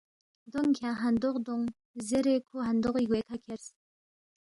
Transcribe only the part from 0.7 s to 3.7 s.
کھیانگ ہندوق دونگ زیرے کھو ہندوغی گوے کھہ کھیرس